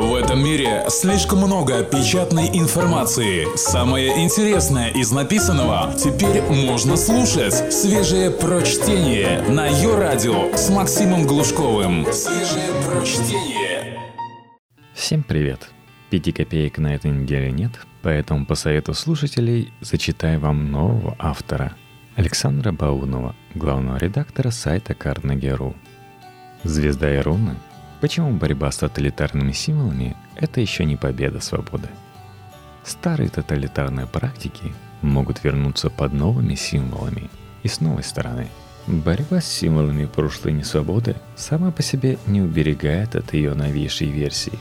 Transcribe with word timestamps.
В 0.00 0.14
этом 0.14 0.42
мире 0.42 0.86
слишком 0.88 1.40
много 1.40 1.84
печатной 1.84 2.48
информации. 2.54 3.54
Самое 3.54 4.24
интересное 4.24 4.88
из 4.88 5.12
написанного 5.12 5.92
теперь 5.92 6.40
можно 6.40 6.96
слушать. 6.96 7.70
Свежее 7.70 8.30
прочтение 8.30 9.42
на 9.42 9.66
ее 9.66 9.98
радио 9.98 10.56
с 10.56 10.70
Максимом 10.70 11.26
Глушковым. 11.26 12.06
Свежее 12.14 12.70
прочтение. 12.88 14.00
Всем 14.94 15.22
привет! 15.22 15.68
Пяти 16.08 16.32
копеек 16.32 16.78
на 16.78 16.94
этой 16.94 17.10
неделе 17.10 17.52
нет, 17.52 17.72
поэтому 18.00 18.46
по 18.46 18.54
совету 18.54 18.94
слушателей 18.94 19.70
зачитаю 19.82 20.40
вам 20.40 20.72
нового 20.72 21.14
автора– 21.18 21.76
Александра 22.16 22.72
Баунова, 22.72 23.36
главного 23.54 23.98
редактора 23.98 24.50
сайта 24.50 24.94
Carnegie.ru. 24.94 25.74
Звезда 26.64 27.14
и 27.14 27.20
руны– 27.20 27.56
Почему 28.00 28.32
борьба 28.32 28.70
с 28.70 28.78
тоталитарными 28.78 29.52
символами– 29.52 30.16
это 30.36 30.60
еще 30.60 30.84
не 30.86 30.96
победа 30.96 31.40
свободы? 31.40 31.88
Старые 32.82 33.28
тоталитарные 33.28 34.06
практики 34.06 34.72
могут 35.02 35.44
вернуться 35.44 35.90
под 35.90 36.14
новыми 36.14 36.54
символами. 36.54 37.28
И 37.62 37.68
с 37.68 37.80
новой 37.80 38.02
стороны, 38.02 38.48
борьба 38.86 39.42
с 39.42 39.46
символами 39.46 40.06
прошлой 40.06 40.52
несвободы 40.52 41.16
сама 41.36 41.70
по 41.72 41.82
себе 41.82 42.18
не 42.26 42.40
уберегает 42.40 43.16
от 43.16 43.34
ее 43.34 43.52
новейшей 43.52 44.08
версии. 44.08 44.58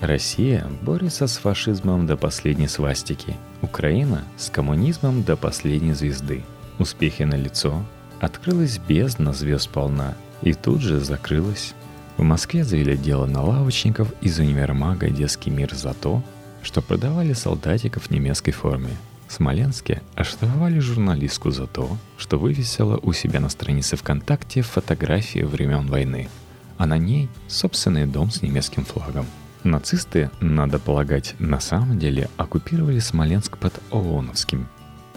Россия 0.00 0.66
борется 0.80 1.26
с 1.26 1.36
фашизмом 1.36 2.06
до 2.06 2.16
последней 2.16 2.68
свастики, 2.68 3.36
Украина– 3.60 4.24
с 4.38 4.48
коммунизмом 4.48 5.22
до 5.22 5.36
последней 5.36 5.92
звезды. 5.92 6.44
Успехи 6.78 7.24
на 7.24 7.34
лицо, 7.34 7.84
открылась 8.20 8.78
бездна 8.78 9.32
звезд 9.32 9.68
полна 9.68 10.14
и 10.40 10.54
тут 10.54 10.80
же 10.80 11.00
закрылась. 11.00 11.74
В 12.18 12.22
Москве 12.24 12.64
завели 12.64 12.96
дело 12.96 13.26
на 13.26 13.44
лавочников 13.44 14.12
из 14.20 14.40
универмага 14.40 15.08
«Детский 15.08 15.50
мир» 15.50 15.72
за 15.72 15.94
то, 15.94 16.20
что 16.64 16.82
продавали 16.82 17.32
солдатиков 17.32 18.02
в 18.06 18.10
немецкой 18.10 18.50
форме. 18.50 18.90
В 19.28 19.32
Смоленске 19.32 20.02
оштрафовали 20.16 20.80
журналистку 20.80 21.52
за 21.52 21.68
то, 21.68 21.96
что 22.16 22.36
вывесила 22.36 22.98
у 23.00 23.12
себя 23.12 23.38
на 23.38 23.48
странице 23.48 23.96
ВКонтакте 23.96 24.62
фотографии 24.62 25.44
времен 25.44 25.86
войны, 25.86 26.28
а 26.76 26.86
на 26.86 26.98
ней 26.98 27.28
собственный 27.46 28.06
дом 28.06 28.32
с 28.32 28.42
немецким 28.42 28.84
флагом. 28.84 29.26
Нацисты, 29.62 30.32
надо 30.40 30.80
полагать, 30.80 31.36
на 31.38 31.60
самом 31.60 32.00
деле 32.00 32.28
оккупировали 32.36 32.98
Смоленск 32.98 33.58
под 33.58 33.80
ООНовским 33.92 34.66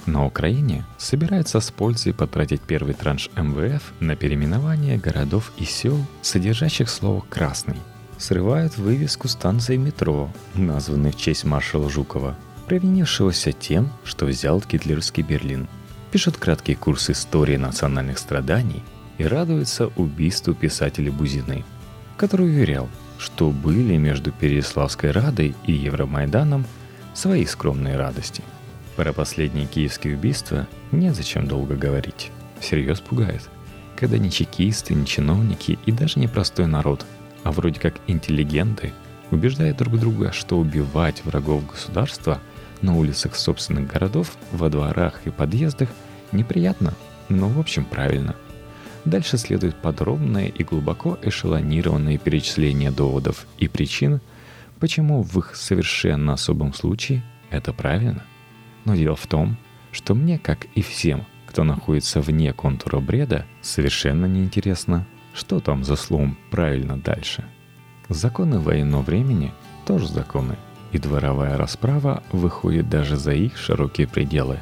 на 0.05 0.25
Украине 0.25 0.85
собираются 0.97 1.59
с 1.59 1.69
пользой 1.71 2.13
потратить 2.13 2.61
первый 2.61 2.93
транш 2.93 3.29
МВФ 3.35 3.93
на 3.99 4.15
переименование 4.15 4.97
городов 4.97 5.51
и 5.57 5.65
сел, 5.65 5.97
содержащих 6.21 6.89
слово 6.89 7.21
«красный». 7.29 7.77
Срывают 8.17 8.77
вывеску 8.77 9.27
станции 9.27 9.77
метро, 9.77 10.31
названной 10.55 11.11
в 11.11 11.17
честь 11.17 11.43
маршала 11.43 11.89
Жукова, 11.89 12.35
провинившегося 12.67 13.51
тем, 13.51 13.89
что 14.03 14.25
взял 14.25 14.61
гитлеровский 14.61 15.23
Берлин. 15.23 15.67
Пишут 16.11 16.37
краткий 16.37 16.75
курс 16.75 17.09
истории 17.09 17.57
национальных 17.57 18.17
страданий 18.19 18.83
и 19.17 19.23
радуется 19.23 19.87
убийству 19.95 20.53
писателя 20.53 21.11
Бузины, 21.11 21.63
который 22.17 22.47
уверял, 22.47 22.89
что 23.17 23.49
были 23.49 23.97
между 23.97 24.31
Переславской 24.31 25.11
Радой 25.11 25.55
и 25.65 25.73
Евромайданом 25.73 26.65
свои 27.13 27.45
скромные 27.45 27.97
радости– 27.97 28.43
про 28.95 29.13
последние 29.13 29.65
киевские 29.65 30.15
убийства 30.15 30.67
незачем 30.91 31.47
долго 31.47 31.75
говорить. 31.75 32.31
Всерьез 32.59 32.99
пугает. 32.99 33.41
Когда 33.95 34.17
ни 34.17 34.29
чекисты, 34.29 34.93
ни 34.93 35.05
чиновники 35.05 35.77
и 35.85 35.91
даже 35.91 36.19
не 36.19 36.27
простой 36.27 36.67
народ, 36.67 37.05
а 37.43 37.51
вроде 37.51 37.79
как 37.79 37.95
интеллигенты, 38.07 38.93
убеждают 39.31 39.77
друг 39.77 39.99
друга, 39.99 40.31
что 40.31 40.57
убивать 40.57 41.23
врагов 41.25 41.65
государства 41.67 42.39
на 42.81 42.97
улицах 42.97 43.35
собственных 43.35 43.87
городов, 43.87 44.35
во 44.51 44.69
дворах 44.69 45.21
и 45.25 45.29
подъездах 45.29 45.89
неприятно, 46.31 46.93
но 47.29 47.47
в 47.47 47.59
общем 47.59 47.85
правильно. 47.85 48.35
Дальше 49.05 49.37
следует 49.37 49.75
подробное 49.75 50.47
и 50.47 50.63
глубоко 50.63 51.17
эшелонированное 51.21 52.17
перечисление 52.17 52.91
доводов 52.91 53.47
и 53.57 53.67
причин, 53.67 54.21
почему 54.79 55.23
в 55.23 55.37
их 55.39 55.55
совершенно 55.55 56.33
особом 56.33 56.73
случае 56.73 57.23
это 57.49 57.73
правильно. 57.73 58.23
Но 58.85 58.95
дело 58.95 59.15
в 59.15 59.27
том, 59.27 59.57
что 59.91 60.15
мне, 60.15 60.39
как 60.39 60.65
и 60.75 60.81
всем, 60.81 61.25
кто 61.45 61.63
находится 61.63 62.21
вне 62.21 62.53
контура 62.53 62.99
бреда, 62.99 63.45
совершенно 63.61 64.25
неинтересно, 64.25 65.05
что 65.33 65.59
там 65.59 65.83
за 65.83 65.95
словом 65.95 66.37
правильно 66.49 66.97
дальше. 66.97 67.45
Законы 68.09 68.59
военного 68.59 69.01
времени 69.01 69.53
тоже 69.85 70.07
законы, 70.07 70.55
и 70.91 70.97
дворовая 70.97 71.57
расправа 71.57 72.23
выходит 72.31 72.89
даже 72.89 73.17
за 73.17 73.33
их 73.33 73.57
широкие 73.57 74.07
пределы. 74.07 74.59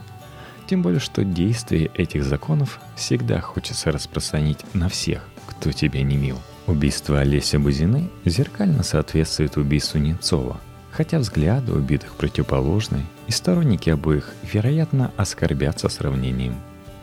Тем 0.67 0.83
более, 0.83 0.99
что 0.99 1.23
действие 1.23 1.89
этих 1.95 2.23
законов 2.23 2.79
всегда 2.95 3.41
хочется 3.41 3.91
распространить 3.91 4.59
на 4.73 4.89
всех, 4.89 5.27
кто 5.47 5.71
тебе 5.71 6.03
не 6.03 6.17
мил. 6.17 6.37
Убийство 6.67 7.19
Олеся 7.19 7.59
Бузины 7.59 8.09
зеркально 8.25 8.83
соответствует 8.83 9.57
убийству 9.57 9.97
Немцова– 9.97 10.59
Хотя 10.91 11.19
взгляды 11.19 11.71
убитых 11.73 12.15
противоположны, 12.15 13.05
и 13.29 13.31
сторонники 13.31 13.91
обоих, 13.91 14.33
вероятно, 14.41 15.11
оскорбятся 15.15 15.87
сравнением. 15.87 16.55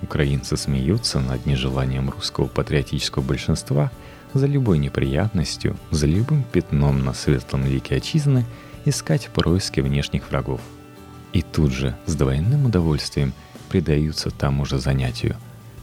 Украинцы 0.02 0.56
смеются 0.56 1.20
над 1.20 1.46
нежеланием 1.46 2.10
русского 2.10 2.48
патриотического 2.48 3.22
большинства 3.22 3.92
за 4.34 4.46
любой 4.46 4.78
неприятностью, 4.78 5.76
за 5.92 6.08
любым 6.08 6.42
пятном 6.42 7.04
на 7.04 7.14
светлом 7.14 7.64
лике 7.64 7.94
отчизны 7.94 8.44
искать 8.84 9.28
происки 9.28 9.78
внешних 9.78 10.28
врагов. 10.28 10.60
И 11.32 11.42
тут 11.42 11.70
же 11.70 11.96
с 12.06 12.16
двойным 12.16 12.66
удовольствием 12.66 13.32
предаются 13.68 14.30
тому 14.30 14.64
же 14.64 14.80
занятию, 14.80 15.36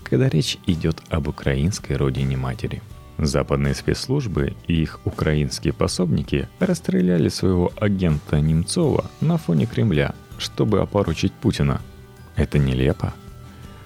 когда 0.04 0.28
речь 0.28 0.58
идет 0.68 1.02
об 1.08 1.30
украинской 1.30 1.94
родине 1.94 2.36
матери– 2.36 2.82
Западные 3.18 3.76
спецслужбы 3.76 4.56
и 4.68 4.82
их 4.82 5.00
украинские 5.06 5.74
пособники 5.74 6.50
расстреляли 6.60 7.30
своего 7.30 7.72
агента 7.80 8.40
Немцова 8.40 9.10
на 9.22 9.38
фоне 9.38 9.66
Кремля, 9.66 10.16
чтобы 10.38 10.82
опорочить 10.82 11.34
Путина. 11.34 11.82
Это 12.36 12.60
нелепо. 12.60 13.14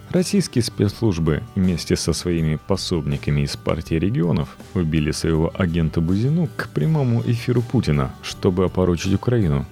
Российские 0.10 0.64
спецслужбы 0.64 1.44
вместе 1.56 1.98
со 1.98 2.14
своими 2.14 2.56
пособниками 2.56 3.42
из 3.42 3.58
партии 3.58 3.96
регионов 3.96 4.56
убили 4.74 5.12
своего 5.12 5.52
агента 5.54 6.00
Бузину 6.00 6.48
к 6.56 6.70
прямому 6.70 7.22
эфиру 7.26 7.62
Путина, 7.62 8.14
чтобы 8.22 8.64
опорочить 8.66 9.14
Украину. 9.14 9.66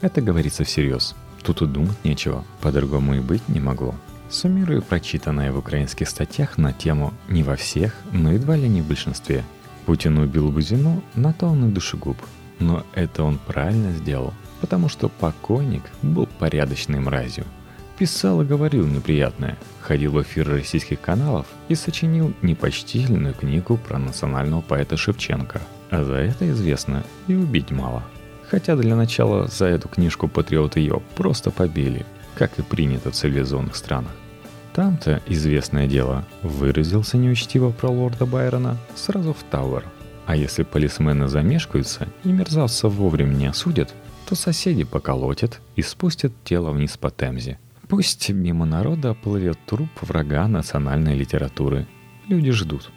Это 0.00 0.22
говорится 0.22 0.64
всерьез. 0.64 1.14
Тут 1.42 1.60
и 1.60 1.66
думать 1.66 2.04
нечего, 2.04 2.44
по-другому 2.62 3.16
и 3.16 3.20
быть 3.20 3.46
не 3.48 3.60
могло. 3.60 3.94
Суммирую 4.30 4.80
прочитанное 4.80 5.52
в 5.52 5.58
украинских 5.58 6.08
статьях 6.08 6.56
на 6.56 6.72
тему 6.72 7.12
«Не 7.28 7.42
во 7.42 7.56
всех, 7.56 7.94
но 8.12 8.32
едва 8.32 8.56
ли 8.56 8.68
не 8.68 8.80
в 8.80 8.86
большинстве». 8.86 9.44
Путин 9.84 10.16
убил 10.18 10.50
Бузину, 10.50 11.02
на 11.14 11.34
то 11.34 11.48
он 11.48 11.68
и 11.68 11.72
душегуб. 11.72 12.16
Но 12.60 12.86
это 12.94 13.24
он 13.24 13.38
правильно 13.38 13.92
сделал, 13.92 14.32
потому 14.62 14.88
что 14.88 15.08
покойник 15.08 15.82
был 16.02 16.28
порядочной 16.38 17.00
мразью. 17.00 17.44
Писал 17.98 18.42
и 18.42 18.46
говорил 18.46 18.86
неприятное, 18.86 19.58
ходил 19.80 20.12
в 20.12 20.22
эфиры 20.22 20.58
российских 20.58 21.00
каналов 21.00 21.46
и 21.68 21.74
сочинил 21.74 22.32
непочтительную 22.42 23.34
книгу 23.34 23.76
про 23.76 23.98
национального 23.98 24.60
поэта 24.60 24.96
Шевченко. 24.96 25.60
А 25.90 26.04
за 26.04 26.14
это 26.14 26.48
известно 26.52 27.02
и 27.26 27.34
убить 27.34 27.72
мало. 27.72 28.04
Хотя 28.48 28.76
для 28.76 28.94
начала 28.94 29.48
за 29.48 29.66
эту 29.66 29.88
книжку 29.88 30.28
патриоты 30.28 30.78
ее 30.78 31.02
просто 31.16 31.50
побили, 31.50 32.06
как 32.36 32.56
и 32.60 32.62
принято 32.62 33.10
в 33.10 33.14
цивилизованных 33.14 33.74
странах. 33.74 34.12
Там-то, 34.74 35.20
известное 35.26 35.88
дело, 35.88 36.24
выразился 36.42 37.16
неучтиво 37.16 37.70
про 37.70 37.88
лорда 37.90 38.26
Байрона 38.26 38.76
сразу 38.94 39.32
в 39.32 39.42
Тауэр. 39.50 39.84
А 40.24 40.36
если 40.36 40.62
полисмены 40.62 41.26
замешкаются 41.26 42.06
и 42.22 42.30
мерзавца 42.30 42.88
вовремя 42.88 43.34
не 43.34 43.46
осудят, 43.46 43.92
то 44.32 44.36
соседи 44.36 44.84
поколотят 44.84 45.60
и 45.76 45.82
спустят 45.82 46.32
тело 46.42 46.70
вниз 46.70 46.96
по 46.96 47.10
Темзе. 47.10 47.58
Пусть 47.86 48.30
мимо 48.30 48.64
народа 48.64 49.12
плывет 49.12 49.58
труп 49.66 49.90
врага 50.00 50.48
национальной 50.48 51.14
литературы. 51.14 51.86
Люди 52.28 52.50
ждут. 52.50 52.90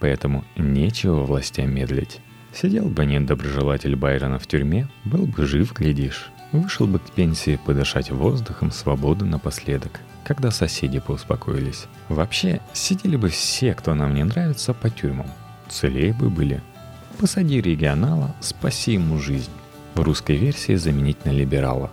Поэтому 0.00 0.44
нечего 0.56 1.22
властям 1.22 1.72
медлить. 1.72 2.18
Сидел 2.52 2.86
бы 2.88 3.06
недоброжелатель 3.06 3.94
Байрона 3.94 4.40
в 4.40 4.48
тюрьме, 4.48 4.88
был 5.04 5.26
бы 5.26 5.46
жив, 5.46 5.72
глядишь. 5.72 6.30
Вышел 6.50 6.88
бы 6.88 6.98
к 6.98 7.12
пенсии 7.12 7.60
подышать 7.64 8.10
воздухом 8.10 8.72
свободы 8.72 9.24
напоследок 9.24 10.00
когда 10.24 10.50
соседи 10.50 10.98
поуспокоились. 10.98 11.84
Вообще, 12.08 12.60
сидели 12.72 13.14
бы 13.14 13.28
все, 13.28 13.74
кто 13.74 13.94
нам 13.94 14.12
не 14.12 14.24
нравится, 14.24 14.74
по 14.74 14.90
тюрьмам. 14.90 15.28
Целее 15.68 16.12
бы 16.12 16.30
были. 16.30 16.60
Посади 17.20 17.60
регионала, 17.60 18.34
спаси 18.40 18.94
ему 18.94 19.20
жизнь. 19.20 19.52
В 19.96 20.02
русской 20.02 20.36
версии 20.36 20.74
заменить 20.74 21.24
на 21.24 21.30
либерала. 21.30 21.90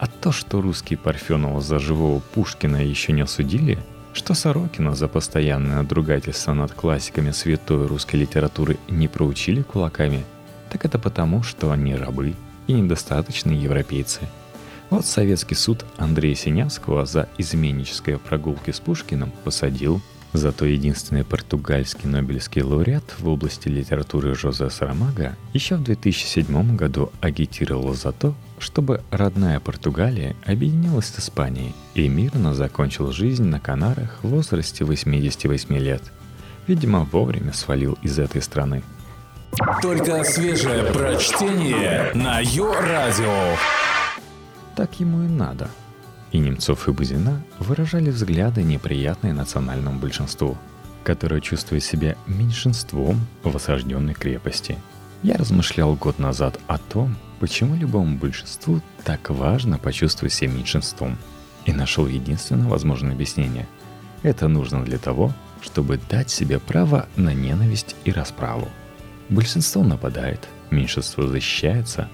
А 0.00 0.08
то, 0.08 0.32
что 0.32 0.60
русский 0.60 0.96
Парфенова 0.96 1.60
за 1.60 1.78
живого 1.78 2.18
Пушкина 2.18 2.84
еще 2.84 3.12
не 3.12 3.20
осудили, 3.20 3.78
что 4.12 4.34
Сорокина 4.34 4.96
за 4.96 5.06
постоянное 5.06 5.76
надругательство 5.76 6.52
над 6.52 6.72
классиками 6.72 7.30
святой 7.30 7.86
русской 7.86 8.16
литературы 8.16 8.76
не 8.88 9.06
проучили 9.06 9.62
кулаками, 9.62 10.24
так 10.68 10.84
это 10.84 10.98
потому, 10.98 11.44
что 11.44 11.70
они 11.70 11.94
рабы 11.94 12.34
и 12.66 12.72
недостаточные 12.72 13.62
европейцы. 13.62 14.22
Вот 14.90 15.06
советский 15.06 15.54
суд 15.54 15.84
Андрея 15.96 16.34
Синявского 16.34 17.06
за 17.06 17.28
изменнические 17.38 18.18
прогулки 18.18 18.72
с 18.72 18.80
Пушкиным 18.80 19.32
посадил 19.44 20.02
Зато 20.34 20.66
единственный 20.66 21.24
португальский 21.24 22.08
Нобелевский 22.08 22.62
лауреат 22.62 23.14
в 23.18 23.28
области 23.28 23.68
литературы 23.68 24.34
Жозе 24.34 24.68
Сарамага 24.68 25.36
еще 25.54 25.76
в 25.76 25.84
2007 25.84 26.76
году 26.76 27.10
агитировал 27.22 27.94
за 27.94 28.12
то, 28.12 28.34
чтобы 28.58 29.02
родная 29.10 29.58
Португалия 29.58 30.36
объединилась 30.44 31.06
с 31.06 31.20
Испанией 31.20 31.74
и 31.94 32.08
мирно 32.08 32.54
закончил 32.54 33.10
жизнь 33.10 33.44
на 33.44 33.58
Канарах 33.58 34.18
в 34.22 34.28
возрасте 34.28 34.84
88 34.84 35.74
лет. 35.78 36.02
Видимо, 36.66 37.08
вовремя 37.10 37.54
свалил 37.54 37.96
из 38.02 38.18
этой 38.18 38.42
страны. 38.42 38.82
Только 39.80 40.24
свежее 40.24 40.92
прочтение 40.92 42.12
на 42.14 42.40
Йо-Радио. 42.40 43.56
Так 44.76 45.00
ему 45.00 45.24
и 45.24 45.28
надо– 45.28 45.70
и 46.32 46.38
Немцов 46.38 46.88
и 46.88 46.92
Бузина 46.92 47.42
выражали 47.58 48.10
взгляды, 48.10 48.62
неприятные 48.62 49.32
национальному 49.32 49.98
большинству, 49.98 50.56
которое 51.04 51.40
чувствует 51.40 51.82
себя 51.82 52.16
меньшинством 52.26 53.26
в 53.42 53.56
осажденной 53.56 54.14
крепости. 54.14 54.78
Я 55.22 55.36
размышлял 55.36 55.94
год 55.94 56.18
назад 56.18 56.58
о 56.66 56.78
том, 56.78 57.16
почему 57.40 57.74
любому 57.74 58.16
большинству 58.18 58.80
так 59.04 59.30
важно 59.30 59.78
почувствовать 59.78 60.32
себя 60.32 60.52
меньшинством, 60.52 61.16
и 61.64 61.72
нашел 61.72 62.06
единственное 62.06 62.68
возможное 62.68 63.12
объяснение. 63.12 63.66
Это 64.22 64.48
нужно 64.48 64.84
для 64.84 64.98
того, 64.98 65.34
чтобы 65.60 66.00
дать 66.08 66.30
себе 66.30 66.58
право 66.58 67.08
на 67.16 67.34
ненависть 67.34 67.96
и 68.04 68.12
расправу. 68.12 68.68
Большинство 69.28 69.82
нападает, 69.82 70.48
меньшинство 70.70 71.26
защищается. 71.26 72.08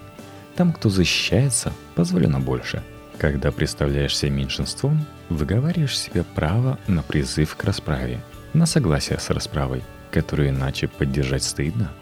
Там, 0.56 0.72
кто 0.72 0.88
защищается, 0.88 1.72
позволено 1.94 2.40
больше– 2.40 2.82
когда 3.19 3.52
представляешься 3.52 4.28
меньшинством, 4.28 5.06
выговариваешь 5.28 5.99
себе 5.99 6.25
право 6.25 6.78
на 6.87 7.02
призыв 7.02 7.56
к 7.56 7.64
расправе, 7.64 8.20
на 8.52 8.66
согласие 8.66 9.19
с 9.19 9.31
расправой, 9.31 9.82
которую 10.11 10.50
иначе 10.50 10.88
поддержать 10.88 11.44
стыдно. 11.44 11.93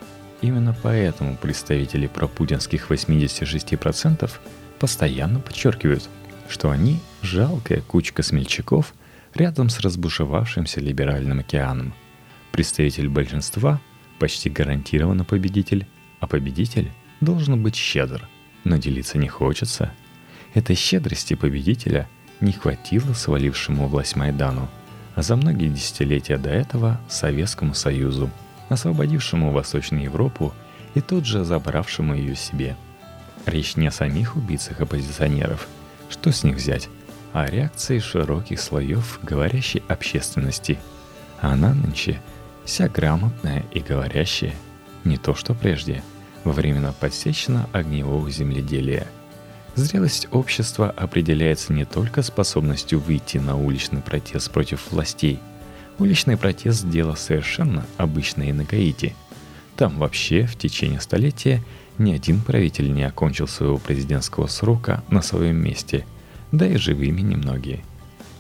Именно 0.41 0.77
поэтому 0.83 1.37
представители 1.37 2.07
пропутинских 2.07 2.91
86% 2.91 4.31
постоянно 4.79 5.41
подчеркивают, 5.41 6.09
что 6.49 6.71
они– 6.71 7.01
жалкая 7.23 7.81
кучка 7.83 8.23
смельчаков 8.23 8.95
рядом 9.35 9.69
с 9.69 9.81
разбушевавшимся 9.81 10.81
либеральным 10.81 11.39
океаном. 11.39 11.95
Представитель 12.51 13.09
большинства 13.09 13.81
почти 14.19 14.51
гарантированно 14.51 15.25
победитель, 15.25 15.87
а 16.21 16.27
победитель 16.27 16.91
должен 17.21 17.63
быть 17.63 17.77
щедр, 17.77 18.29
но 18.65 18.77
делиться 18.77 19.19
не 19.19 19.29
хочется– 19.29 19.93
Этой 20.55 20.77
щедрости 20.77 21.35
победителя 21.35 22.09
не 22.41 22.53
хватило 22.53 23.15
свалившему 23.15 23.89
власть 23.89 24.17
Майдану, 24.17 24.69
а 25.15 25.23
за 25.23 25.37
многие 25.37 25.69
десятилетия 25.69 26.37
до 26.37 26.51
этого 26.51 27.01
Советскому 27.09 27.75
Союзу, 27.75 28.31
освободившему 28.69 29.51
Восточную 29.51 30.05
Европу 30.05 30.53
и 30.95 31.01
тут 31.01 31.25
же 31.25 31.45
забравшему 31.45 32.15
ее 32.15 32.37
себе. 32.37 32.77
Речь 33.47 33.77
не 33.77 33.87
о 33.87 33.91
самих 33.91 34.37
убийцах-оппозиционеров, 34.37 35.69
что 36.11 36.31
с 36.31 36.45
них 36.45 36.57
взять, 36.57 36.89
а 37.33 37.45
о 37.45 37.51
реакции 37.51 37.99
широких 37.99 38.61
слоев 38.61 39.21
говорящей 39.23 39.83
общественности. 39.89 40.79
А 41.41 41.53
она 41.53 41.73
нынче 41.73 42.21
вся 42.65 42.89
грамотная 42.89 43.65
и 43.73 43.81
говорящая, 43.81 44.55
не 45.05 45.17
то 45.17 45.35
что 45.35 45.55
прежде, 45.55 46.03
во 46.45 46.53
времена 46.53 46.93
подсечено-огневого 47.01 48.31
земледелия– 48.31 49.07
Зрелость 49.75 50.29
общества 50.33 50.91
определяется 50.91 51.73
не 51.73 51.87
только 51.87 52.23
способностью 52.23 53.01
выйти 53.01 53.39
на 53.39 53.57
уличный 53.57 54.03
протест 54.03 54.51
против 54.51 54.91
властей. 54.91 55.39
Уличный 55.99 56.37
протест– 56.37 56.89
дело 56.91 57.15
совершенно 57.15 57.87
обычное 57.97 58.49
и 58.49 58.53
на 58.53 58.65
Гаити. 58.65 59.15
Там 59.77 59.99
вообще 59.99 60.45
в 60.45 60.57
течение 60.57 61.01
столетия 61.01 61.63
ни 61.97 62.13
один 62.13 62.43
правитель 62.43 62.93
не 62.93 63.03
окончил 63.03 63.49
своего 63.49 63.79
президентского 63.79 64.47
срока 64.47 65.03
на 65.09 65.23
своем 65.23 65.57
месте, 65.57 66.05
да 66.51 66.67
и 66.67 66.77
живыми 66.77 67.23
немногие. 67.23 67.83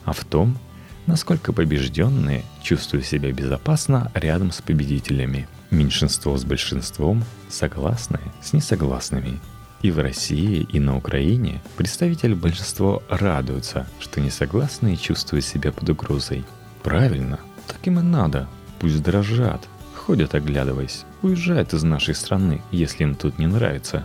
А 0.04 0.12
в 0.12 0.24
том, 0.24 0.58
насколько 1.06 1.54
побежденные 1.54 2.44
чувствуют 2.62 3.06
себя 3.06 3.32
безопасно 3.32 4.10
рядом 4.14 4.52
с 4.52 4.60
победителями. 4.60 5.48
Меньшинство 5.70 6.36
с 6.36 6.44
большинством, 6.44 7.24
согласные 7.48 8.20
с 8.42 8.52
несогласными– 8.52 9.40
и 9.82 9.90
в 9.90 9.98
России, 9.98 10.66
и 10.70 10.80
на 10.80 10.96
Украине 10.96 11.60
представители 11.76 12.34
большинства 12.34 13.00
радуются, 13.08 13.86
что 14.00 14.20
несогласные 14.20 14.96
чувствуют 14.96 15.44
себя 15.44 15.72
под 15.72 15.90
угрозой. 15.90 16.44
Правильно, 16.82 17.40
так 17.66 17.86
им 17.86 17.98
и 17.98 18.02
надо. 18.02 18.48
Пусть 18.78 19.02
дрожат, 19.02 19.68
ходят 19.94 20.34
оглядываясь, 20.34 21.04
уезжают 21.22 21.74
из 21.74 21.82
нашей 21.82 22.14
страны, 22.14 22.62
если 22.70 23.04
им 23.04 23.14
тут 23.14 23.38
не 23.38 23.46
нравится. 23.46 24.04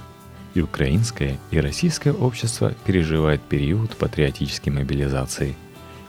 И 0.54 0.62
украинское, 0.62 1.38
и 1.52 1.60
российское 1.60 2.12
общество 2.12 2.74
переживает 2.86 3.42
период 3.42 3.96
патриотической 3.96 4.74
мобилизации. 4.74 5.56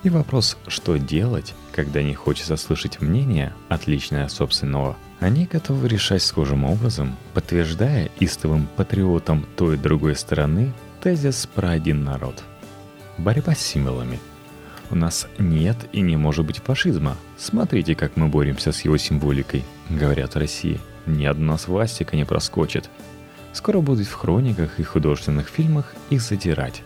И 0.03 0.11
вопрос, 0.11 0.57
что 0.69 0.97
делать, 0.97 1.55
когда 1.73 2.03
не 2.03 2.15
хочется 2.15 2.57
слышать 2.57 3.01
мнение, 3.01 3.53
отличное 3.69 4.25
от 4.25 4.33
собственного– 4.33 4.97
они 5.21 5.47
готовы 5.47 5.89
решать 5.89 6.23
схожим 6.23 6.65
образом, 6.65 7.17
подтверждая 7.35 8.09
истовым 8.21 8.69
патриотам 8.77 9.45
той 9.57 9.75
и 9.75 9.79
другой 9.79 10.15
стороны 10.15 10.73
тезис 11.03 11.49
про 11.53 11.71
один 11.71 12.05
народ. 12.05 12.45
Борьба 13.17 13.55
с 13.55 13.59
символами. 13.59 14.21
У 14.91 14.95
нас 14.95 15.27
нет 15.39 15.77
и 15.93 16.03
не 16.03 16.17
может 16.17 16.47
быть 16.47 16.59
фашизма. 16.59 17.17
Смотрите, 17.37 17.97
как 17.97 18.17
мы 18.17 18.29
боремся 18.29 18.71
с 18.71 18.83
его 18.83 18.97
символикой, 18.97 19.65
говорят 19.91 20.37
России. 20.37 20.81
Ни 21.07 21.25
одна 21.25 21.59
свастика 21.59 22.15
не 22.15 22.25
проскочит. 22.25 22.89
Скоро 23.53 23.81
будут 23.81 24.07
в 24.07 24.15
хрониках 24.15 24.79
и 24.79 24.85
художественных 24.85 25.49
фильмах 25.49 25.95
их 26.11 26.23
задирать. 26.23 26.83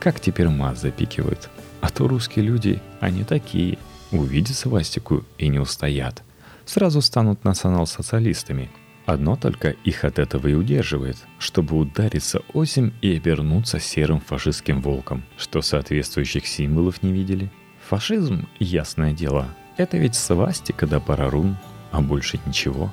Как 0.00 0.20
теперь 0.20 0.48
мат 0.48 0.78
запикивают. 0.78 1.50
А 1.84 1.90
то 1.90 2.08
русские 2.08 2.44
люди, 2.44 2.80
они 3.00 3.24
такие. 3.24 3.78
Увидят 4.10 4.56
свастику 4.56 5.24
и 5.38 5.48
не 5.48 5.58
устоят– 5.58 6.22
сразу 6.64 7.00
станут 7.00 7.44
национал-социалистами. 7.44 8.70
Одно 9.06 9.36
только 9.36 9.70
их 9.70 10.04
от 10.04 10.18
этого 10.18 10.48
и 10.48 10.54
удерживает, 10.54 11.18
чтобы 11.38 11.76
удариться 11.76 12.40
осень 12.54 12.94
и 13.02 13.16
обернуться 13.16 13.78
серым 13.78 14.20
фашистским 14.20 14.80
волком, 14.80 15.24
что 15.36 15.60
соответствующих 15.60 16.46
символов 16.46 17.02
не 17.02 17.12
видели. 17.12 17.50
Фашизм, 17.88 18.48
ясное 18.58 19.12
дело, 19.12 19.48
это 19.76 19.98
ведь 19.98 20.14
свастика 20.14 20.86
да 20.86 21.00
парарун, 21.00 21.58
а 21.90 22.00
больше 22.00 22.40
ничего. 22.46 22.90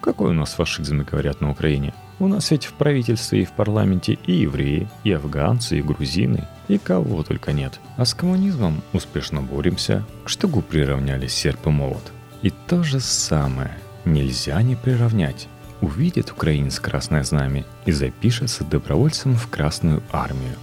Какой 0.00 0.30
у 0.30 0.34
нас 0.34 0.54
фашизм, 0.54 1.04
говорят 1.04 1.40
на 1.40 1.50
Украине? 1.50 1.94
У 2.18 2.28
нас 2.28 2.50
ведь 2.50 2.66
в 2.66 2.72
правительстве 2.72 3.42
и 3.42 3.44
в 3.44 3.52
парламенте 3.52 4.18
и 4.26 4.32
евреи, 4.32 4.88
и 5.04 5.12
афганцы, 5.12 5.78
и 5.78 5.82
грузины, 5.82 6.46
и 6.68 6.78
кого 6.78 7.22
только 7.22 7.52
нет. 7.52 7.78
А 7.96 8.04
с 8.04 8.14
коммунизмом 8.14 8.82
успешно 8.92 9.42
боремся, 9.42 10.04
к 10.24 10.28
штыгу 10.28 10.62
приравнялись 10.62 11.32
серп 11.32 11.66
и 11.66 11.70
молот– 11.70 12.12
и 12.42 12.50
то 12.50 12.82
же 12.84 13.00
самое 13.00 13.72
нельзя 14.04 14.60
не 14.62 14.76
приравнять. 14.76 15.48
Увидит 15.80 16.30
украинец 16.30 16.80
красное 16.80 17.24
знамя 17.24 17.64
и 17.84 17.92
запишется 17.92 18.64
добровольцем 18.64 19.34
в 19.36 19.48
Красную 19.48 20.02
армию. 20.10 20.56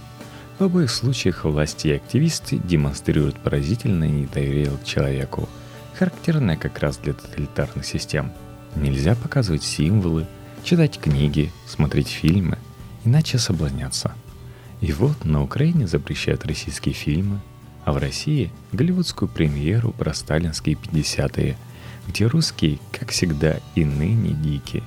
В 0.58 0.64
обоих 0.64 0.90
случаях 0.90 1.44
власти 1.44 1.88
и 1.88 1.92
активисты 1.92 2.56
демонстрируют 2.56 3.38
поразительное 3.38 4.08
недоверие 4.08 4.70
к 4.70 4.84
человеку, 4.84 5.48
характерное 5.98 6.56
как 6.56 6.78
раз 6.78 6.96
для 6.98 7.12
тоталитарных 7.12 7.84
систем. 7.84 8.32
Нельзя 8.76 9.14
показывать 9.14 9.62
символы, 9.62 10.26
читать 10.62 10.98
книги, 11.00 11.50
смотреть 11.66 12.08
фильмы, 12.08 12.58
иначе 13.04 13.38
соблазняться. 13.38 14.14
И 14.82 14.92
вот 14.92 15.24
на 15.24 15.42
Украине 15.42 15.86
запрещают 15.86 16.44
российские 16.44 16.94
фильмы, 16.94 17.40
а 17.86 17.92
в 17.92 17.96
России– 17.96 18.52
голливудскую 18.72 19.28
премьеру 19.28 19.92
про 19.92 20.12
сталинские 20.12 20.76
50-е, 20.76 21.56
где 22.06 22.26
русские, 22.26 22.78
как 22.92 23.10
всегда, 23.10 23.60
и 23.74 23.84
ныне 23.84 24.34
дикие. 24.34 24.82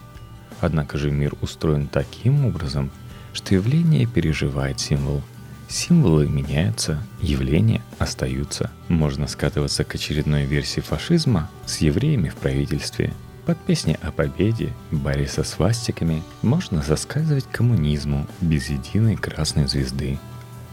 Однако 0.62 0.98
же 0.98 1.10
мир 1.10 1.34
устроен 1.42 1.88
таким 1.88 2.46
образом, 2.46 2.92
что 3.34 3.56
явление 3.56 4.06
переживает 4.06 4.80
символ. 4.80 5.24
Символы 5.68 6.28
меняются, 6.28 7.02
явления 7.22 7.82
остаются. 7.98 8.70
Можно 8.88 9.28
скатываться 9.28 9.84
к 9.84 9.96
очередной 9.96 10.46
версии 10.46 10.82
фашизма 10.82 11.50
с 11.66 11.78
евреями 11.78 12.30
в 12.30 12.36
правительстве. 12.36 13.14
Под 13.50 13.58
песни 13.58 13.98
о 14.04 14.12
победе, 14.12 14.76
борьбе 14.92 15.28
со 15.28 15.44
свастиками 15.44 16.22
можно 16.44 16.84
засказывать 16.84 17.46
коммунизму 17.52 18.28
без 18.42 18.70
единой 18.70 19.16
красной 19.16 19.68
звезды. 19.68 20.20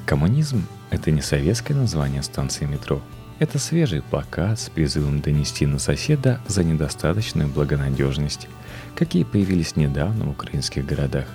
Коммунизм– 0.05 0.67
это 0.91 1.11
не 1.11 1.23
советское 1.23 1.73
название 1.73 2.23
станции 2.23 2.67
метро. 2.67 3.01
Это 3.39 3.59
свежий 3.59 4.03
плакат 4.03 4.61
с 4.61 4.69
призывом 4.69 5.23
донести 5.23 5.65
на 5.65 5.79
соседа 5.79 6.39
за 6.49 6.65
недостаточную 6.65 7.49
благонадежность, 7.49 8.47
какие 8.95 9.25
появились 9.25 9.77
недавно 9.77 10.27
в 10.27 10.31
украинских 10.33 10.85
городах. 10.85 11.29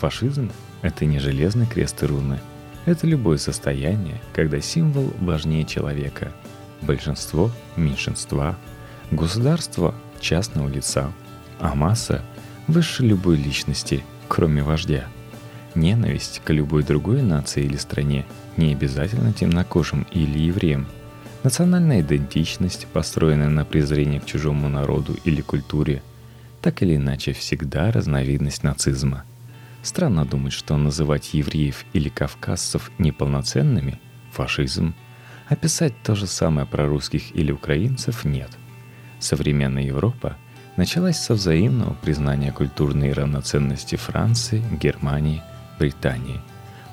Фашизм– 0.00 0.50
это 0.82 1.04
не 1.04 1.20
железный 1.20 1.68
крест 1.68 2.02
и 2.02 2.06
руны. 2.06 2.40
Это 2.84 3.06
любое 3.06 3.38
состояние, 3.38 4.20
когда 4.32 4.60
символ 4.60 5.12
важнее 5.20 5.64
человека. 5.64 6.32
Большинство– 6.82 7.52
меньшинства, 7.76 8.58
государство– 9.12 9.94
частного 10.20 10.68
лица, 10.68 11.12
а 11.58 11.74
масса– 11.74 12.22
выше 12.66 13.04
любой 13.04 13.36
личности, 13.36 14.04
кроме 14.28 14.62
вождя. 14.62 15.04
Ненависть 15.74 16.42
к 16.44 16.52
любой 16.52 16.82
другой 16.82 17.22
нации 17.22 17.64
или 17.64 17.76
стране 17.76 18.26
не 18.56 18.72
обязательно 18.72 19.32
темнокожим 19.32 20.06
или 20.12 20.38
евреям– 20.38 20.86
Национальная 21.42 22.02
идентичность, 22.02 22.86
построенная 22.92 23.48
на 23.48 23.64
презрении 23.64 24.18
к 24.18 24.26
чужому 24.26 24.68
народу 24.68 25.16
или 25.24 25.40
культуре, 25.40 26.02
так 26.60 26.82
или 26.82 26.96
иначе 26.96 27.32
всегда 27.32 27.90
разновидность 27.90 28.62
нацизма. 28.62 29.24
Странно 29.82 30.26
думать, 30.26 30.52
что 30.52 30.76
называть 30.76 31.32
евреев 31.32 31.86
или 31.94 32.10
кавказцев 32.10 32.90
неполноценными– 32.98 33.98
фашизм, 34.32 34.94
а 35.48 35.56
писать 35.56 35.94
то 36.02 36.14
же 36.14 36.26
самое 36.26 36.66
про 36.66 36.86
русских 36.86 37.34
или 37.34 37.52
украинцев– 37.52 38.24
нет. 38.26 38.50
Современная 39.20 39.84
Европа 39.84 40.36
началась 40.76 41.18
со 41.18 41.34
взаимного 41.34 41.94
признания 41.94 42.50
культурной 42.50 43.12
равноценности 43.12 43.96
Франции, 43.96 44.62
Германии, 44.80 45.42
Британии. 45.78 46.40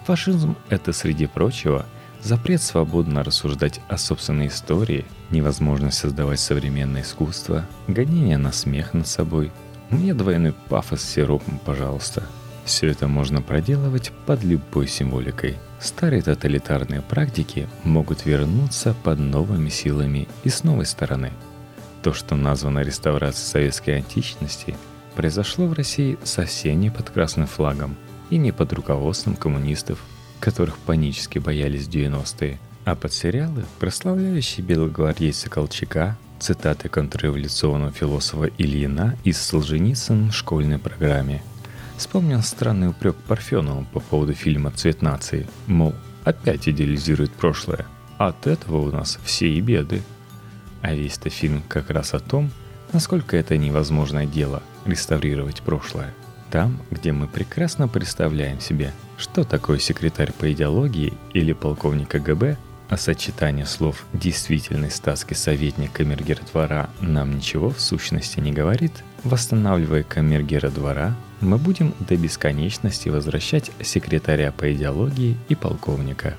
Фашизм– 0.05 0.55
это, 0.69 0.93
среди 0.93 1.25
прочего– 1.25 1.85
Запрет 2.23 2.61
свободно 2.61 3.23
рассуждать 3.23 3.79
о 3.87 3.97
собственной 3.97 4.47
истории, 4.47 5.05
невозможность 5.29 5.97
создавать 5.97 6.39
современное 6.39 7.01
искусство, 7.01 7.65
гонение 7.87 8.37
на 8.37 8.51
смех 8.51 8.93
над 8.93 9.07
собой. 9.07 9.51
Мне 9.89 10.13
двойной 10.13 10.53
пафос 10.53 11.01
с 11.01 11.09
сиропом, 11.09 11.59
пожалуйста. 11.63 12.23
Все 12.65 12.89
это 12.89 13.07
можно 13.07 13.41
проделывать 13.41 14.11
под 14.25 14.43
любой 14.43 14.87
символикой. 14.87 15.55
Старые 15.79 16.21
тоталитарные 16.21 17.01
практики 17.01 17.69
могут 17.83 18.25
вернуться 18.25 18.93
под 19.03 19.19
новыми 19.19 19.69
силами 19.69 20.27
и 20.43 20.49
с 20.49 20.63
новой 20.63 20.85
стороны. 20.85 21.31
То, 22.07 22.13
что 22.13 22.37
названо 22.37 22.79
реставрацией 22.79 23.45
советской 23.45 23.97
античности, 23.97 24.77
произошло 25.13 25.65
в 25.67 25.73
России 25.73 26.17
совсем 26.23 26.79
не 26.79 26.89
под 26.89 27.09
красным 27.09 27.47
флагом 27.47 27.97
и 28.29 28.37
не 28.37 28.53
под 28.53 28.71
руководством 28.71 29.35
коммунистов– 29.35 29.99
которых 30.39 30.77
панически 30.77 31.39
боялись 31.39 31.87
90-е, 31.87 32.59
а 32.85 32.95
под 32.95 33.11
сериалы, 33.11 33.65
прославляющие 33.79 34.65
белогвардейца 34.65 35.49
Колчака, 35.49 36.17
цитаты 36.39 36.87
контрреволюционного 36.87 37.91
философа 37.91 38.49
Ильина 38.57 39.17
из 39.25 39.41
Солженицын 39.41 40.29
в 40.29 40.33
школьной 40.33 40.79
программе. 40.79 41.43
Вспомнил 41.97 42.41
странный 42.41 42.87
упрек 42.87 43.17
Парфенову 43.27 43.85
по 43.91 43.99
поводу 43.99 44.33
фильма 44.33 44.71
«Цвет 44.71 45.01
нации», 45.01 45.45
мол, 45.65 45.93
опять 46.23 46.69
идеализирует 46.69 47.33
прошлое, 47.33 47.85
от 48.17 48.47
этого 48.47 48.77
у 48.77 48.91
нас 48.91 49.19
все 49.25 49.49
и 49.49 49.59
беды. 49.59 50.01
А 50.87 50.93
весь-то 50.93 51.29
фильм 51.29 51.63
как 51.67 51.89
раз 51.89 52.13
о 52.13 52.19
том, 52.21 52.49
насколько 52.93 53.35
это 53.35 53.57
невозможное 53.57 54.25
дело– 54.25 54.63
реставрировать 54.85 55.61
прошлое. 55.61 56.13
Там, 56.49 56.79
где 56.89 57.11
мы 57.11 57.27
прекрасно 57.27 57.89
представляем 57.89 58.61
себе– 58.61 58.93
что 59.17 59.43
такое 59.43 59.79
секретарь 59.79 60.31
по 60.31 60.49
идеологии 60.49 61.13
или 61.33 61.51
полковник 61.51 62.07
КГБ, 62.07 62.55
а 62.87 62.95
сочетание 62.95 63.65
слов 63.65 64.05
«действительный 64.13 64.89
статский 64.89 65.35
советник 65.35 65.91
камергера 65.91 66.39
двора» 66.53 66.89
нам 67.01 67.35
ничего 67.35 67.69
в 67.69 67.81
сущности 67.81 68.39
не 68.39 68.53
говорит, 68.53 68.93
восстанавливая 69.25 70.03
камергера 70.03 70.69
двора, 70.69 71.17
мы 71.41 71.57
будем 71.57 71.95
до 71.99 72.15
бесконечности 72.15 73.09
возвращать 73.09 73.71
секретаря 73.81 74.53
по 74.53 74.71
идеологии 74.73 75.35
и 75.49 75.55
полковника. 75.55 76.37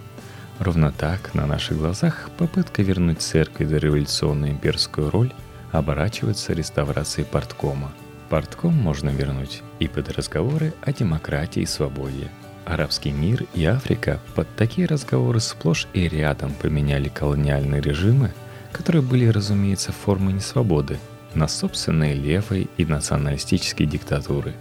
Ровно 0.58 0.92
так, 0.92 1.34
на 1.34 1.46
наших 1.46 1.78
глазах, 1.78 2.30
попытка 2.36 2.82
вернуть 2.82 3.22
церкви 3.22 3.64
до 3.64 3.78
революционную 3.78 4.52
имперскую 4.52 5.10
роль 5.10 5.32
оборачивается 5.72 6.52
реставрацией 6.52 7.26
порткома. 7.26 7.92
Портком 8.28 8.74
можно 8.74 9.10
вернуть 9.10 9.62
и 9.78 9.88
под 9.88 10.10
разговоры 10.10 10.74
о 10.82 10.92
демократии 10.92 11.62
и 11.62 11.66
свободе– 11.66 12.30
арабский 12.68 13.12
мир 13.12 13.46
и 13.54 13.64
Африка 13.64 14.20
под 14.34 14.54
такие 14.56 14.86
разговоры 14.86 15.40
сплошь 15.40 15.88
и 15.94 16.06
рядом 16.06 16.52
поменяли 16.52 17.08
колониальные 17.08 17.80
режимы, 17.80 18.32
которые 18.72 19.02
были, 19.02 19.26
разумеется, 19.26 19.92
формой 19.92 20.34
несвободы, 20.34 20.98
на 21.34 21.48
собственные 21.48 22.14
левые 22.14 22.68
и 22.76 22.84
националистические 22.84 23.88
диктатуры. 23.88 24.54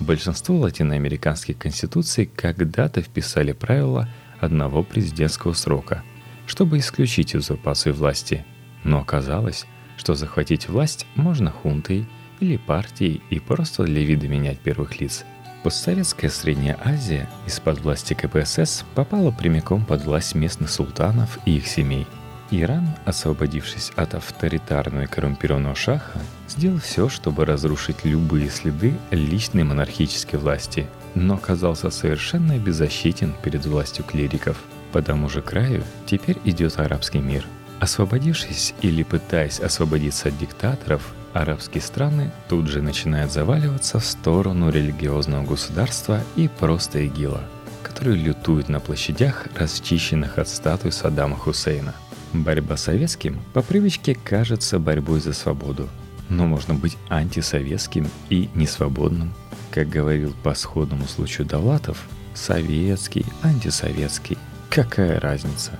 Большинство 0.00 0.56
латиноамериканских 0.56 1.58
конституций 1.58 2.30
когда-то 2.34 3.02
вписали 3.02 3.52
правила 3.52 4.08
одного 4.42 4.82
президентского 4.82 5.54
срока, 5.54 6.02
чтобы 6.46 6.78
исключить 6.78 7.34
узурпацию 7.34 7.94
власти. 7.94 8.44
Но 8.84 9.00
оказалось, 9.00 9.66
что 9.96 10.14
захватить 10.14 10.68
власть 10.68 11.06
можно 11.14 11.50
хунтой 11.50 12.06
или 12.40 12.56
партией 12.56 13.22
и 13.30 13.38
просто 13.38 13.84
для 13.84 14.02
вида 14.04 14.28
менять 14.28 14.58
первых 14.58 15.00
лиц– 15.00 15.24
Постсоветская 15.62 16.28
Средняя 16.28 16.76
Азия 16.84 17.28
из-под 17.46 17.80
власти 17.82 18.14
КПСС 18.14 18.84
попала 18.96 19.30
прямиком 19.30 19.84
под 19.84 20.04
власть 20.04 20.34
местных 20.34 20.70
султанов 20.70 21.38
и 21.46 21.56
их 21.56 21.68
семей. 21.68 22.08
Иран, 22.50 22.88
освободившись 23.04 23.92
от 23.94 24.14
авторитарного 24.14 25.04
и 25.04 25.06
коррумпированного 25.06 25.76
шаха, 25.76 26.20
сделал 26.48 26.78
все, 26.78 27.08
чтобы 27.08 27.44
разрушить 27.44 28.04
любые 28.04 28.50
следы 28.50 28.94
личной 29.12 29.62
монархической 29.62 30.38
власти, 30.38 30.88
но 31.14 31.34
оказался 31.34 31.90
совершенно 31.90 32.58
беззащитен 32.58 33.34
перед 33.42 33.66
властью 33.66 34.04
клириков. 34.04 34.56
По 34.92 35.02
тому 35.02 35.28
же 35.28 35.42
краю 35.42 35.84
теперь 36.06 36.38
идет 36.44 36.78
арабский 36.78 37.18
мир. 37.18 37.46
Освободившись 37.80 38.74
или 38.80 39.02
пытаясь 39.02 39.58
освободиться 39.58 40.28
от 40.28 40.38
диктаторов, 40.38 41.14
арабские 41.32 41.82
страны 41.82 42.30
тут 42.48 42.68
же 42.68 42.82
начинают 42.82 43.32
заваливаться 43.32 43.98
в 43.98 44.04
сторону 44.04 44.70
религиозного 44.70 45.44
государства 45.44 46.22
и 46.36 46.48
просто 46.48 47.00
ИГИЛа, 47.00 47.42
которые 47.82 48.16
лютуют 48.16 48.68
на 48.68 48.78
площадях, 48.78 49.48
расчищенных 49.56 50.38
от 50.38 50.48
статуй 50.48 50.92
Саддама 50.92 51.36
Хусейна. 51.36 51.94
Борьба 52.32 52.76
с 52.76 52.84
советским 52.84 53.40
по 53.52 53.62
привычке 53.62 54.14
кажется 54.14 54.78
борьбой 54.78 55.20
за 55.20 55.32
свободу, 55.32 55.88
но 56.28 56.46
можно 56.46 56.74
быть 56.74 56.96
антисоветским 57.08 58.08
и 58.30 58.48
несвободным. 58.54 59.34
Как 59.72 59.88
говорил 59.88 60.34
по 60.42 60.52
сходному 60.52 61.06
случаю 61.06 61.46
Давлатов, 61.46 62.06
советский, 62.34 63.24
антисоветский, 63.42 64.36
какая 64.68 65.18
разница? 65.18 65.72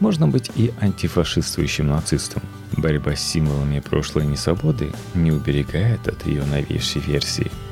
Можно 0.00 0.26
быть 0.28 0.50
и 0.56 0.72
антифашистующим 0.80 1.88
нацистом– 1.88 2.42
Борьба 2.76 3.16
с 3.16 3.20
символами 3.20 3.80
прошлой 3.80 4.26
несвободы 4.26 4.92
не 5.14 5.32
уберегает 5.32 6.06
от 6.08 6.26
ее 6.26 6.44
новейшей 6.44 7.02
версии– 7.02 7.50